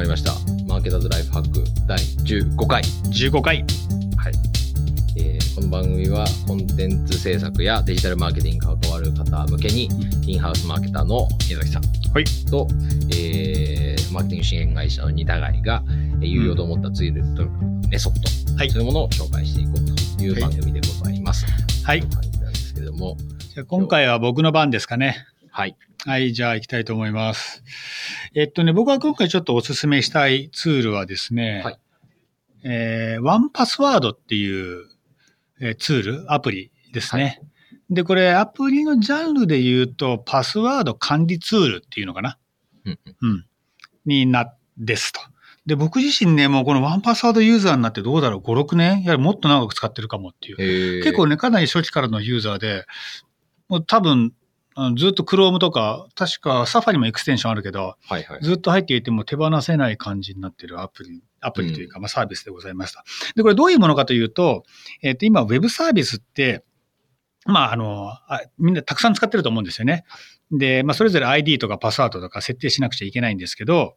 [0.00, 0.32] まりました。
[0.66, 2.82] マーケターズライフハック第15回。
[2.82, 3.56] 15回。
[4.16, 4.32] はい。
[5.18, 9.90] えーこの番組はコンテンツ制作やデジタルマーケティングに関わる方向けに、
[10.26, 11.82] インハウスマーケターの宮崎さん
[12.14, 12.66] はいと、
[13.14, 17.46] えーマーケティング支援会社の二互いが、えー有用と思ったツールと
[17.90, 18.14] メソッ
[18.48, 21.44] ド、はいそういうものを紹介していこうという番組でございます。
[21.84, 23.18] はいとう感じなんですけれども、
[23.52, 25.26] じゃあ今回は僕の番ですかね。
[25.60, 25.76] はい。
[26.06, 27.62] はい、じゃあ行きたいと思います。
[28.34, 31.78] えっとね、僕は今回ちょっとお勧めしたいツールはですね、はい
[32.64, 34.86] えーワンパスワードっていう、
[35.60, 37.42] えーツール、アプリですね。
[37.90, 42.38] で、これアプリのジャンルで言うと、パスワード管理ツールっていうのかな。
[42.86, 43.46] うんうんうん。
[44.06, 45.20] にな、ですと。
[45.66, 49.02] で、僕自身ね、もうこのワンパスワードユーザーになってどうだろう、5、6年？
[49.02, 50.56] やはりもっと長く使ってるかもっていう。
[50.58, 52.86] えー結構ね、かなり初期からのユーザーで、
[53.68, 54.32] もう多分、
[54.80, 58.40] あのずっと Chrome とか、確か Safari もエクステンションあるけど、はいはい。
[58.42, 63.04] ずっと入っていても手放せない感じになっているアプリ、アプリというか、まあサービスでございました。
[63.36, 64.64] で、これどういうものかというと、
[65.02, 66.64] えっ、と、今、ウェブサービスって、
[67.46, 70.04] まあ、あのあ、みんなたくさん使ってると思うんですよね。
[70.50, 73.96] で、まあ、それぞれ ID とかパスワードとか設定しなくちゃいけないんですけど、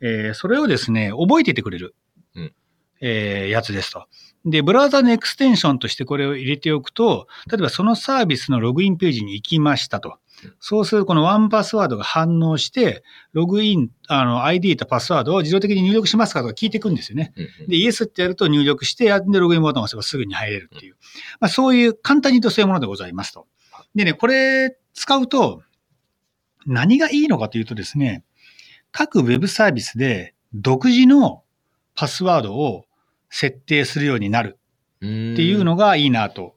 [0.00, 1.94] えーそれをですね、覚えていてくれる、
[2.34, 2.54] うん
[3.00, 4.06] えーやつですと。
[4.44, 10.18] で、ブラウザのエクステンションとしてこれを入れておくと、例えばそのサービスのログインページに行きましたと。
[10.60, 17.32] そうすると、このワンパスワードが反応して、ログイン、あの、ID とパスワードを自動的に入力しますかとか聞いていくんですよね。
[17.68, 20.96] で、イエスってやると入力して、で、ログインボタンを押せばすぐに入れるっていう。
[21.40, 23.46] まあ、そういう、簡単に言うとそういうものでございますと。
[23.94, 25.62] でね、これ使うと、
[26.66, 28.24] 何がいいのかというとですね、
[28.90, 31.42] 各ウェブサービスで独自の
[31.94, 32.86] パスワードを
[33.28, 34.58] 設定するようになる
[34.98, 35.06] って
[35.42, 36.56] いうのがいいなと、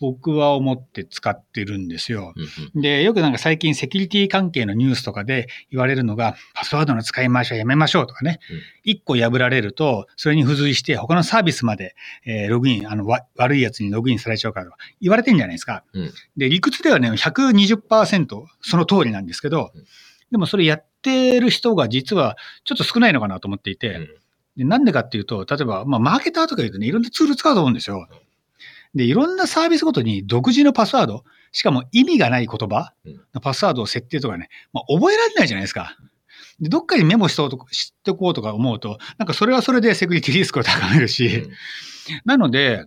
[0.00, 2.34] 僕は思って使ってるんですよ。
[2.74, 8.60] で、よくなんか最近セキュリティ関係のニュースとかで言われるのが、パスワードの使い回しはやめましょうとかねうん。
[8.84, 11.94] 一、個破られると、それに付随して他のサービスまで、
[12.26, 15.84] えーログイン、あの、わ悪いやつにログインされちゃうからとか言われてんじゃないですか。
[15.92, 19.84] うんで、理屈ではね、120%その通りなんですけどうん、
[20.30, 24.08] でもそれやってる人が実はちょっと少ないのかなと思っていて、うん
[24.56, 28.06] でなんでかっていうと、例えば、まあ、マーケターとか言うとね、いろんなツール使うと思うんですよ。
[28.94, 35.96] で、いろんなサービスごとに独自のパスワード、しかも意味がない言葉うんのパスワードを設定とかね、まあ、覚えられないじゃないですか。
[36.60, 41.50] で、どっかにメモしとと知っておこうとか思うと、なんかそれはそれでセキュリティリスクを高めるし、うん
[42.26, 42.84] なので、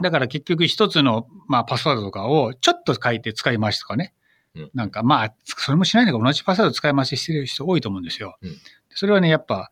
[0.00, 4.14] だから結局一つの、まあ、パスワードとかをちょっと書いて使い回しとかね。
[4.54, 8.36] うんなんかまあ、それもしないのが同じパスワード使い回ししてる人多いと思うんですよ。
[8.42, 8.56] うん
[8.94, 9.70] それはね、やっぱ、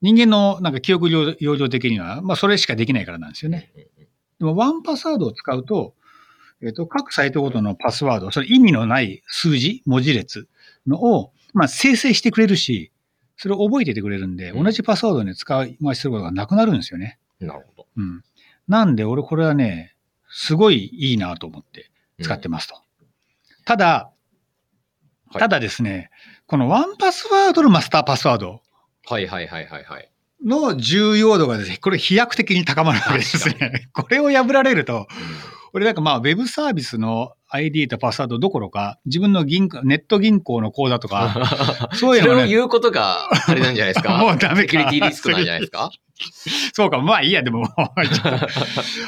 [0.00, 3.70] 人間のなんか記憶容容量的には、まあそれしかできないからなんですよね。
[3.76, 3.88] うんうん
[4.38, 5.94] でもワンパスワードを使うと、
[6.60, 10.48] えっ、と、各サイトごとのパスワード、それ意味のない数字、文字列
[10.86, 12.90] のを、まあ生成してくれるし、
[13.36, 17.18] それを覚えててくれるんで、うん同じパスワードで使い回しすることがなくなるんですよね。
[17.40, 17.86] なるほど。
[17.96, 18.24] うん。
[18.66, 19.94] なんで、俺これはね、
[20.30, 21.90] すごいいいなと思って
[22.20, 22.74] 使ってますと。
[23.64, 24.18] ただ、はい
[25.38, 26.10] ただですね、
[26.46, 28.62] このワンパスワードのマスターパスワード
[29.04, 30.10] はいはいはいはいはい。
[30.44, 33.88] の重要度がですね、これ飛躍的に高まるわけですね。
[33.92, 35.06] これを破られると、
[35.74, 42.32] 俺なんかまあ、ウェブサービスの ID とパスワードどころか、自分の銀行、ネット銀行の口座とか、 そういうのね。
[42.34, 44.16] それを言うことが、あれなんじゃないですか？
[44.18, 44.60] もうダメか。
[44.62, 45.90] セキュリティリスクなんじゃないですか。
[46.72, 47.64] そうか、まあいいや、でも、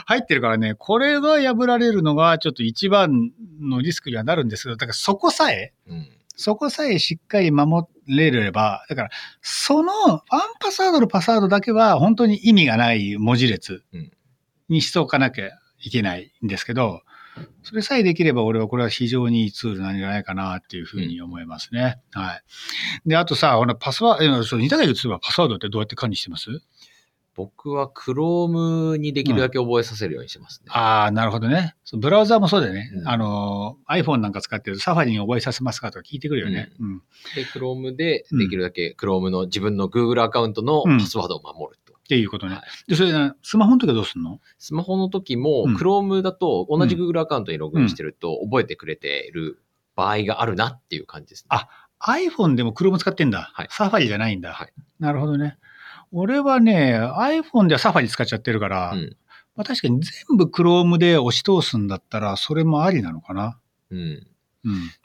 [0.07, 3.31] 入ってるからね、これが破られるのがちょっと一番
[3.61, 6.09] のリスクにはなるんですけど、だからそこさえ、うん
[6.41, 9.11] そこさえしっかり守れれば、だから、
[9.43, 10.23] そのワン
[10.59, 14.11] パスワードのパスワードだけは本当に意味がない文字列うん
[14.69, 17.03] にしておかなきゃいけないんですけど、
[17.63, 21.99] それさえできれば俺はこれは非常にいいツールなんじゃないかなっていうふうに思いますね。
[22.13, 22.43] はい。
[23.09, 26.49] で、あとさ、このパスワード、似たように言えばパスワードってどうやって管理してます？
[27.41, 30.67] 僕は Chrome にできるだけ覚えさせるようにしてますね。
[30.71, 31.75] ああ、なるほどね。
[31.95, 32.91] ブラウザーもそうだよね。
[32.95, 36.71] うんあの、iPhone なんか使ってるとサファリに覚えさせますかとか聞いてくるよね。
[36.79, 37.03] うん。
[37.35, 41.95] で、Chrome でできるだけ Chrome の自分の Google アカウントのパスワードを守ると。
[41.95, 42.57] っていうことね。
[42.57, 44.41] はいで、それな、スマホの時はどうすんの？
[44.59, 49.63] スマホの時もうん Chrome だと同じ Google アカウントにログインしてると覚えてくれてる
[49.95, 51.47] 場合があるなっていう感じですね。
[51.51, 51.69] あ
[52.03, 53.51] iPhone でも Chrome 使ってんだ。
[53.55, 54.53] はいサファリじゃないんだ。
[54.53, 55.57] はいなるほどね。
[56.13, 59.17] 俺はね、iPhone ではサファリ使っちゃってるから、うん
[59.57, 63.59] まあ、確かに全部 Chrome で押し通すんだったら、それもありなのかな。
[63.91, 64.27] うん。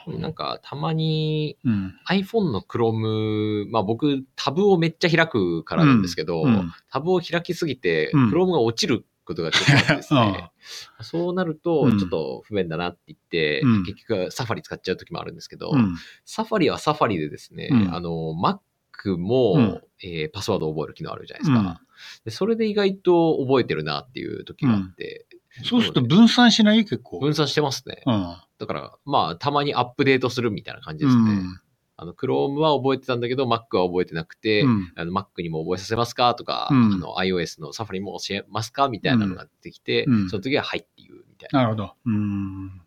[0.07, 0.21] うん。
[0.21, 1.93] なんか、たまにうん。
[2.09, 10.51] iPhone の Chrome、まあ僕、タブをめっちゃ開くからなんですけど、うんタブを開きすぎて、うん Chrome が落ちることがちょっとあですね、
[11.01, 15.95] そうなるとう、んちょっと不便だなって言って、うん結局サファリ使っちゃう時もあるんですけど、うん。
[16.25, 21.59] サファリはサファリでですね、うんあの、Mac も、うんえーパスワードを覚える機能あるじゃないですか。
[21.59, 21.77] うん
[22.25, 25.25] でそれで意外と覚えてるなっていう時があって、
[25.63, 26.83] そうすると分散しない？
[26.83, 27.19] 結構。
[27.19, 28.03] 分散してますね。
[28.05, 28.35] うん。
[28.59, 31.21] だから、まあ、たまにアップデートするみたいな感じですね。
[31.31, 31.61] うん。
[31.95, 41.59] あの、Chrome は覚えてたんだけど、Mac は覚えてなくて、うんあの Mac にも覚えさせますかとか、うんあの iOS の Safari も教えますかみたいなのが出てきて、うんその時ははいっていうみたいな。
[41.59, 41.93] なるほど。
[42.05, 42.81] うん。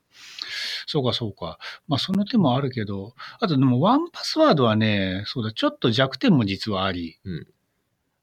[0.91, 1.59] そうか、そうか。
[1.87, 7.47] まあ、その手もあるけど、あとでも、ワンパスワードはね、そうだ、ちょっと弱点も実はあり、うん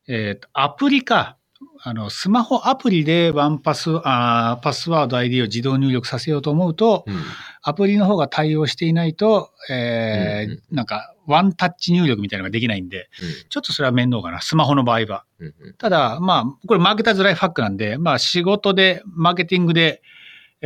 [0.08, 1.38] えっ、と、アプリか。
[1.82, 7.16] あの、スマホアプリでワンパス、あーパスワード ID を自動入力させようと思うと、うん
[7.68, 13.10] アプリの方が対応していないと、えーうんうんなんか、ワンタッチ入力みたいなのができないんで、
[13.50, 14.42] ちょっとそれは面倒かな。
[14.42, 15.26] スマホの場合は。
[15.40, 20.04] うんうんただ、まあ、これマーケターズライフハックなんで、まあ仕事で、マーケティングで、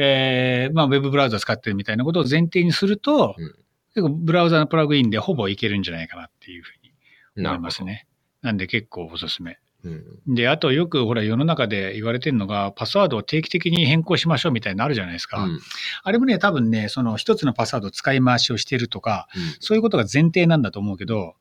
[0.02, 3.56] えーまあウェブブラウザ使ってるみたいなことを前提にすると、うん
[3.96, 8.08] 結構ブラウザのプラグインでほぼいけるんじゃないかなっていうふうに思いますね。
[8.44, 9.58] なんで結構おすすめ。
[9.84, 15.42] うんで、あとよくほら世の中で言われてるのが、パスワードを定期的に変更しましょうみたいなのあるじゃないですか。
[15.42, 15.60] うん
[16.04, 21.36] あれもね、多分ね、その一つのパスワード使い回しをしてるとか、うんそういうことが前提なんだと思うけど、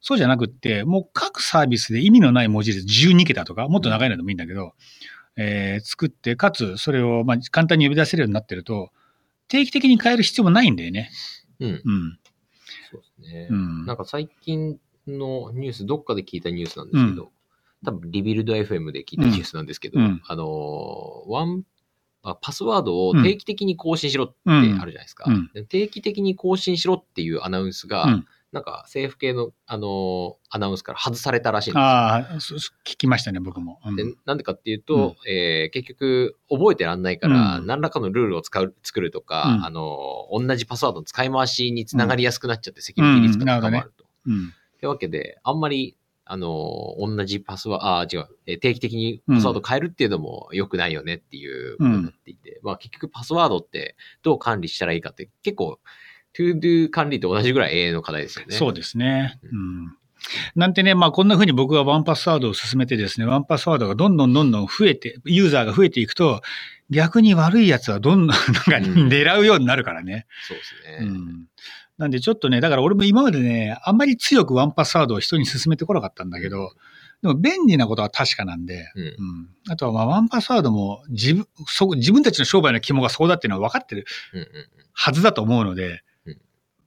[0.00, 4.74] そうじゃなくって、もう各サービスで意味のない文字列12桁とか、もっと長いのでもいいんだけど、
[5.36, 8.90] えー作って、かつそれをまあ簡単に呼び出せるようになってると、
[9.48, 11.10] 定期的に変える必要もないんだよね。
[11.60, 12.18] うんうん。
[12.90, 13.48] そうですね。
[13.50, 13.86] うん。
[13.86, 17.30] なんか最近のニュース、どっかで聞いたニュースなんですけど、
[17.84, 21.64] 多分リビルド FM で聞いたニュースなんですけど、うんあのー、ワン、
[22.22, 25.26] あパスワードを定期的に更新しろってあるじゃないですか。
[25.68, 31.82] 定期的に更新しろっていうアナウンスが、うんなんか政府系の、あのーアナウンスから外されたらしいんですよ。
[31.82, 33.80] ああ、そ聞きましたね、僕も。
[33.84, 44.04] うんでなんでかっていうと、えー結局、覚えてらんないから、うん何らかのルールを使う作るとか、うんあのー同じパスワードの使い回しにつながりやすくなっちゃって、セキュリティリスクが高まると。
[44.26, 44.52] うん。
[44.76, 55.80] ってわけで、あんまり、あのー同じパスワード、あー、違う、えー定期的にパスワード変えるっていうのも良くないよねっていうことになっていて、まあ結局パスワードってどう管理したらいいかって結構、
[56.34, 58.54] トゥードゥ管理と同じぐらい永遠の課題ですよね。
[58.56, 59.38] そうですね。
[59.42, 59.96] うん。
[60.54, 66.40] なんてね、まあこんな風に僕がワンパスワードを進めてですね、ワンパスワードがどんどんどんどん増えて、ユーザーが増えていくと、
[66.90, 68.36] 逆に悪いやつはどんどん
[68.70, 70.26] なんかうん狙うようになるからね。
[70.48, 71.06] そうですね。
[71.06, 71.46] うん。
[71.98, 76.72] なんでちょっとね、だから俺も今までね、あんまり強くワンパスワードを人に勧めてこなかったんだけど、
[77.22, 79.14] でも便利なことは確かなんで、うんうん。
[79.68, 84.06] あとはまあワンパスワードも自分、そ自分たちの商売の肝がそうだっていうのは分かってる
[84.92, 85.98] はずだと思うので、うん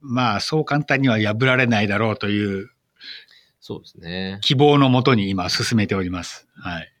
[0.00, 2.70] まあそう簡単には破られないだろうという
[3.68, 4.38] そうですね。
[4.40, 6.48] 希望のもとに今進めております。
[6.54, 6.92] はい。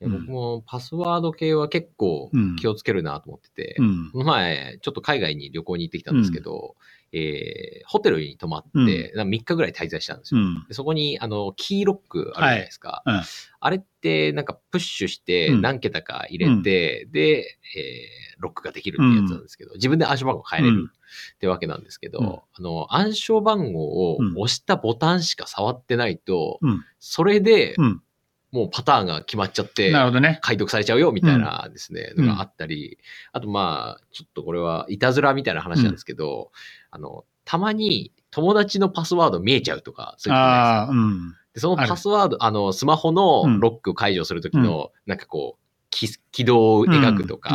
[0.00, 4.10] 僕もパスワード系は結構うん気をつけるなと思ってて、うん。
[4.10, 6.74] この前、ちょっと海外に旅行に行ってきたんですけど、
[7.14, 10.40] えーホテルに泊まって、なんか3日ぐらい滞在したんですよ。
[10.40, 10.64] うん。
[10.66, 13.02] でそこに、あの、キーロックあるじゃないですか。
[13.04, 13.22] はいうん
[13.66, 20.90] あれって、なんかプッシュしてうん何桁か入れて、で、えーロックができるってやつなんですけど、自分で暗証番号変えれる
[21.34, 26.84] ってわけなんですけど、うんあの、暗証番号をうん押したボタンしか触ってないと、うん。
[26.98, 28.02] それでうん。
[28.52, 30.38] もうパターンが決まっちゃって、なるほどね。
[30.40, 32.98] 解読されちゃうよみたいなですね、うんのがあったり、
[33.32, 36.52] あとまあ、ちょっとこれはいたずらみたいな話なんですけど、
[36.94, 41.34] あの、たまに友達のパスワード見えちゃうとか、そういう時ないですかああ、うん。
[41.54, 47.50] でそのパスワード、あの、スマホのロック解除するときの、なんかこう、き軌道を描くとか。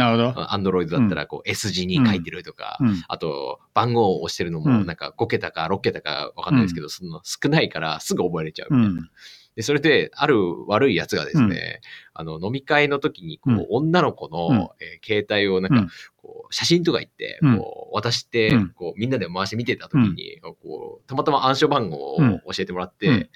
[0.53, 3.03] アンドロイドだったらこう S 字に書いてるとか、うん。
[3.07, 9.01] あと番号を押してるのうんもなんか5桁か6桁かわかんないですけど、その少ないからすぐ覚えれちゃううみたいな。
[9.01, 9.09] ん。
[9.55, 10.37] で、それで、ある
[10.67, 11.81] 悪いやつがですね、
[12.13, 13.65] あの、飲み会の時に、こう、うん。
[13.69, 14.55] 女の子の、うん。
[14.79, 17.57] えー携帯をなんかうん、こう、写真とか言って、うん。
[17.57, 18.69] こう、渡して、うん。
[18.69, 22.39] こう、みんなで回して見てた時に、こう、たまたま暗証番号をうん。
[22.45, 23.29] 教えてもらって、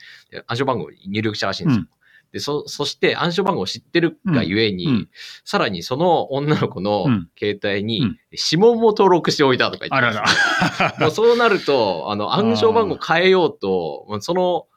[0.47, 1.85] 暗証番号を入力したらしいんですよ。
[2.33, 4.93] で、そ、そして暗証番号を知ってるがゆえに、うん。
[4.93, 5.09] うん。
[5.45, 7.29] さらにその女の子のうん。
[7.37, 8.19] 携帯にうん。
[8.31, 10.21] 指紋も登録しておいたとか言ってあらた。
[10.21, 10.29] んで
[10.75, 10.99] すよら。
[10.99, 14.67] もうそうなると、あの、暗証番号変えようと、 その、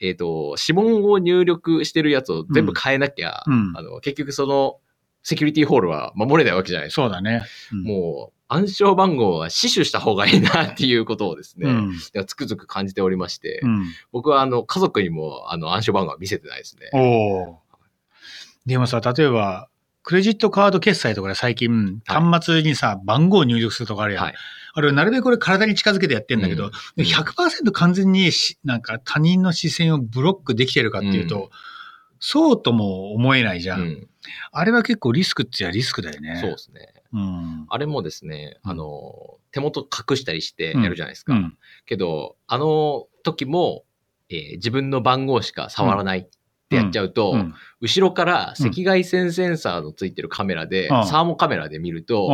[0.00, 4.78] えっ、と、指紋を入力してるやつを全部変えなきゃ、うんあの、結局その、
[5.22, 7.02] セキュリティホールは守れないわけじゃないですか。
[7.02, 7.42] そうだね。
[7.72, 11.72] うんもう、暗証番号は死守した方がいいなっていうことをですね、う
[12.22, 12.26] ん。
[12.26, 13.84] つくづく感じておりまして、うん。
[14.10, 16.88] 僕はあの、家族にもあの、暗証番号は見せてないですね。
[16.94, 17.58] おお。
[18.64, 19.68] でもさ、例えば、
[20.08, 24.24] クレジットカード決済とかで最近、はい端末にさ、番号を入力するとかあるやん。
[24.24, 24.34] はい
[24.72, 31.48] あれ、なるべくこれ体に近づけてやってんだけど、うん100%完全にしなんか他人の視線をブロックできてるかっていうと、うん
[32.20, 33.80] そうとも思えないじゃん。
[33.80, 34.08] うん
[34.50, 36.38] あれは結構リスクってやリスクだよね。
[36.40, 36.94] そうですね。
[37.12, 37.66] うん。
[37.68, 41.34] あれもですね、うんあの、手元隠したりしてやるじゃないですか。
[41.34, 41.58] うん。
[41.86, 43.84] けど、あの時も、
[44.30, 46.28] えー自分の番号しか触らない
[46.68, 47.54] ってやっちゃうと、うん。
[47.80, 52.26] 後ろから赤外線センサーのついてるカメラで、うんサーモカメラで見ると、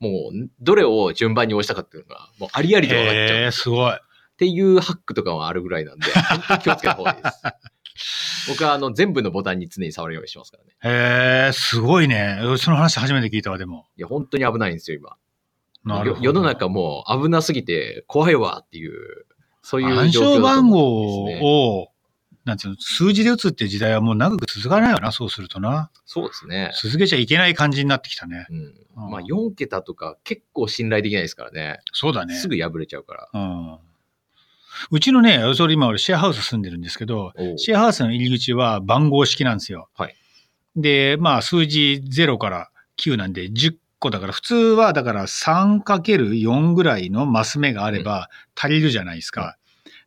[0.00, 0.08] うん。
[0.08, 3.26] もう、どれを順番に押したかっていうのが、もうありありと分かっちゃう。
[3.26, 3.92] へえ、すごい。
[3.92, 3.96] っ
[4.36, 6.06] ていうハックとかもあるぐらいなんで、
[6.64, 7.42] 気をつけた方がいいです。
[8.48, 10.70] 僕はあの全部のボタンに常に触るようにしてますからね。
[10.82, 12.38] へえ、すごいね。
[12.58, 13.86] その話初めて聞いたわ、でも。
[13.96, 15.16] いや、本当に危ないんですよ、今。
[15.84, 16.24] なるほど。
[16.24, 19.26] よ世の中もう危なすぎて怖いわっていう、
[19.62, 21.80] そういう暗状況だと証番思号。
[21.82, 21.91] を、
[22.44, 25.90] なんていうの、数字で打つって時代はもう長く続かないよな、そうするとな。
[26.06, 26.72] そうですね。
[26.82, 28.46] 続けちゃいけない感じになってきたね。
[28.50, 28.56] うん。
[28.56, 31.78] うんまあ4桁とか結構信頼できないですからね。
[31.92, 32.34] そうだね。
[32.34, 33.28] すぐ破れちゃうから。
[33.32, 33.78] うん。
[34.90, 39.88] うちのね、それ今俺シェアハウス住んでるんですけど、シェアハウスの入り口は番号式なんですよ。
[39.94, 40.14] はい。
[40.76, 49.56] で、まあ数字0から9なんで10個だから、普通はだから 3×4 ぐらいのマス目があれば足りるじゃないですか。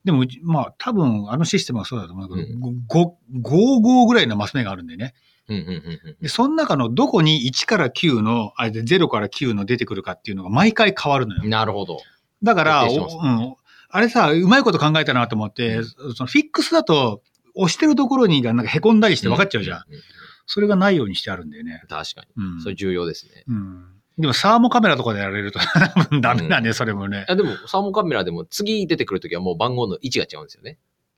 [0.05, 2.59] でもまあ多分あのシステムはそうだと思うけど、
[2.89, 5.13] 5、5ぐらいのマス目があるんでね。
[5.47, 11.43] うんうんうんうんで、その中のどこに1から9の、あれで0から9の出てくるかっていうのが毎回変わるのよ。
[11.43, 11.99] なるほど。
[12.41, 13.55] だから、徹底しておうん、
[13.89, 17.21] あれさ、うまいこと考えたなと思って、そのフィックスだと、
[17.53, 19.77] 押してるところになんか凹んだりして分かっちゃうじゃん。
[19.77, 19.81] ん。
[19.93, 20.01] うん
[20.47, 21.81] それがないようにしてあるんだよね。
[21.89, 22.43] 確かに。
[22.43, 22.61] うん。
[22.61, 23.43] それ重要ですね。
[23.47, 23.85] うん。
[24.17, 25.59] でもサーモカメラとかでやられると
[26.21, 27.25] ダメだね、それもね。
[27.27, 30.77] あでも、サーモカメラでも次出てくるときはもう番号の位置が違うんですよね。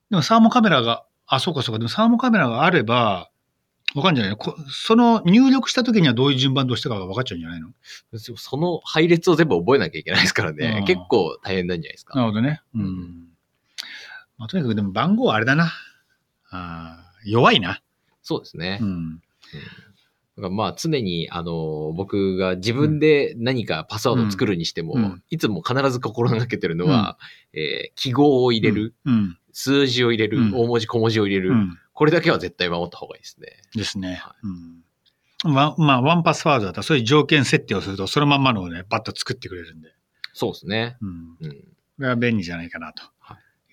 [0.09, 3.29] でもサーモカメラが、あ、そうかそうか、でもサーモカメラがあれば、
[3.95, 4.37] わかんじゃない？
[4.69, 7.69] その入力した時にはどういう順番で押したかが分かっちゃうんじゃないの？
[8.17, 10.85] その配列を全部覚えなきゃいけないですからねうん。
[10.85, 12.15] 結構大変なんじゃないですか。
[12.15, 12.61] なるほどね。
[12.75, 13.27] ううんん。
[14.37, 15.71] まあ、とにかくでも番号はあれだな。
[16.49, 17.81] あー弱いな。
[18.23, 18.79] そうですね。
[18.81, 19.21] うん。
[20.37, 27.17] だからまあ常に、あの、僕が自分で何かパスワードを作るにしても、うんうんいつも必ず心がけてるのは、
[27.53, 29.37] えー記号を入れる、うん。
[29.51, 31.77] 数字を入れる、うん大文字小文字を入れる、うん。
[31.93, 33.47] これだけは絶対守った方がいいですね。
[33.75, 34.35] ですねは。
[34.43, 34.83] うん。
[35.51, 39.89] ままあ、ワンパスワードだったら、そういう条件設定をすると、そのまんまのをね、バッと作ってくれるんで。
[40.33, 40.97] そうですね。
[41.01, 41.09] うん。
[41.41, 41.51] うん。
[41.51, 41.57] こ
[41.99, 43.03] れは便利じゃないかな、と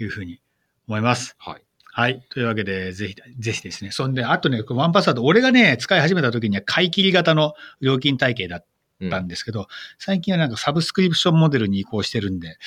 [0.02, 0.40] いうふうに
[0.88, 1.36] 思います。
[1.38, 1.64] はい。
[1.96, 2.24] はい。
[2.28, 3.92] というわけで、ぜひ、ぜひですね。
[3.92, 8.66] そんで、あとね、ワンパスワード、俺がね、使い始めた時には買い切り型の料金体系だっ
[9.00, 12.58] うんたんですけど、最近はなんかサブスクリプションモデルに移行してるんで、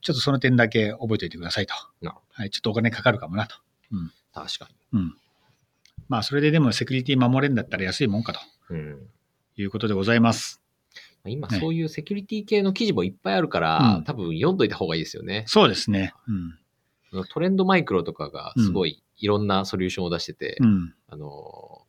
[0.00, 1.74] ちょっとその点だけ覚えておいてくださいと。
[2.32, 2.50] はい。
[2.50, 3.56] ちょっとお金かかるかもなと。
[4.34, 4.98] 確かに。
[5.00, 5.14] うん。
[6.08, 8.98] まあ、それででもセキュリティ守れるんだったら安いもんかとうん。
[9.56, 10.60] いうことでございます。
[11.24, 15.44] ね今そういうセキュリティ系の記事もいっぱいあるから、うん多分読んどいた方がいいですよね。
[15.46, 16.12] そうですね。
[16.28, 16.58] うん。
[17.22, 20.94] トレンドマイクロとかがすごいいろんなソリューションを出してて、うん。
[21.08, 21.82] あの、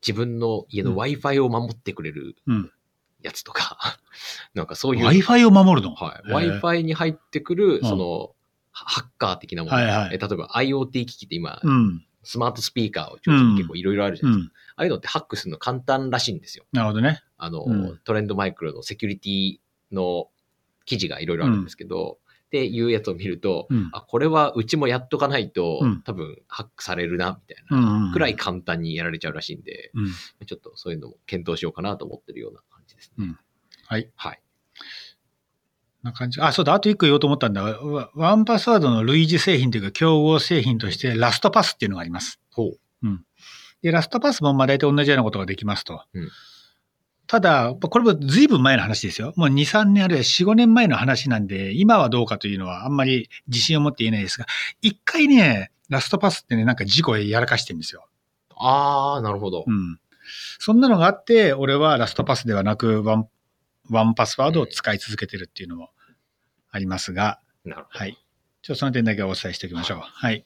[0.00, 2.72] 自分の家のうん Wi-Fi を守ってくれるうん。
[3.22, 3.98] やつとか、
[4.54, 5.94] なんかそういう、Wi-Fi を守るの？
[5.94, 8.34] はい、Wi-Fi に入ってくる、んその、
[8.70, 12.04] ハハッカー的なもの、はいはいえ例えば IoT 機器って今、うん。
[12.24, 14.54] スマートスピーカーを中心に結構いろいろあるじゃうないですか。
[14.54, 14.56] ん。
[14.56, 16.64] ああいうのってハックするの簡単らしいんですよ。
[16.72, 17.20] なるほどね。
[17.36, 19.58] あの、うんトレンドマイクロのセキュリティ
[19.92, 20.28] の
[20.84, 22.18] 記事がいろいろあるんですけど、
[22.52, 23.88] っていうやつを見ると、うん。
[23.94, 28.12] あ、これはうちもやっとかないと、うん多分ハックされるな、みたいうんな、うん。
[28.12, 30.46] くらい簡単にやられちゃうらしいんで、うん。
[30.46, 33.36] ちょっとそういうのも検討しようかなと思ってるような感じですね。
[33.86, 34.10] はい。
[34.14, 34.42] はい。
[36.02, 36.42] な感じ。
[36.42, 36.74] あ、そうだ。
[36.74, 37.62] あと一個言おうと思ったんだ。
[37.62, 42.38] ワワンパスワードの類似製品というか競合製品としてラストパスっていうのがあります。
[42.50, 42.78] ほう。
[43.80, 46.04] で、ラストパスもまあ大体同じようなことができますと。
[46.12, 46.28] うん
[47.26, 49.32] ただ、これも随分前の話ですよ。
[49.36, 54.46] もう2、3年あるいは4、5年前の話なんで、今はどうかというのはあんまり自信を持って言えないですが、
[54.82, 58.06] 一回ね、 LastPass ってね、なんか事故やらかしてるんですよ。
[58.56, 59.64] あー、なるほど。
[59.66, 59.98] うん。
[60.58, 63.28] そんなのがあって、俺は LastPass ではなくワン、
[63.90, 65.90] 1Password を使い続けてるっていうのも
[66.70, 67.98] ありますが、なるほど。
[67.98, 68.18] はい。
[68.62, 70.00] ちょっとその点だけお伝えしておきましょう。
[70.02, 70.44] はい。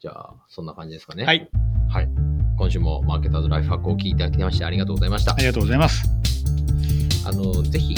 [0.00, 1.24] じゃあ、そんな感じですかね。
[1.24, 1.50] はい。
[2.58, 2.70] はい。
[2.70, 5.36] 今週もマーケターズライフハックを聞いていただきましてありがとうございましたあ。
[5.38, 6.04] りがとうございます。
[7.26, 7.94] あの、ぜひ、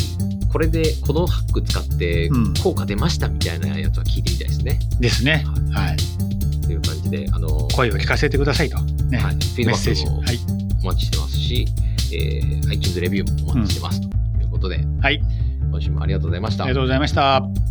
[0.52, 4.78] これでこのハック使ってうん効果出ましたみたいなやつは聞いてみたいですね。
[4.98, 5.44] ですね。
[5.72, 5.96] はい。
[6.66, 8.80] という感じで、あの、声を聞かせてくださいと。
[8.82, 9.18] ね。
[9.18, 10.04] はい、フィードバメッセージ。
[10.04, 10.38] ックもはい。
[10.82, 11.66] お待ちしてますし、
[12.12, 14.06] えー iTunes レビューもお待ちしてますと
[14.40, 15.20] いうことで、はい。
[15.70, 16.74] 今週もありがとうございましたありが。
[16.74, 17.69] とうございました。